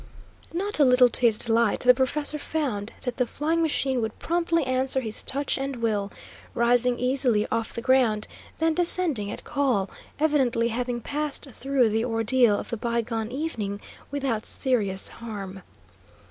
Not 0.51 0.79
a 0.79 0.83
little 0.83 1.09
to 1.09 1.21
his 1.21 1.37
delight, 1.37 1.81
the 1.81 1.93
professor 1.93 2.39
found 2.39 2.91
that 3.03 3.17
the 3.17 3.27
flying 3.27 3.61
machine 3.61 4.01
would 4.01 4.17
promptly 4.17 4.65
answer 4.65 4.99
his 4.99 5.21
touch 5.21 5.59
and 5.59 5.75
will, 5.75 6.11
rising 6.55 6.97
easily 6.97 7.45
off 7.51 7.73
the 7.75 7.83
ground, 7.83 8.27
then 8.57 8.73
descending 8.73 9.29
at 9.29 9.43
call, 9.43 9.91
evidently 10.19 10.69
having 10.69 11.01
passed 11.01 11.45
through 11.51 11.89
the 11.89 12.03
ordeal 12.03 12.57
of 12.57 12.71
the 12.71 12.77
bygone 12.77 13.31
evening 13.31 13.79
without 14.09 14.47
serious 14.47 15.07
harm. 15.09 15.61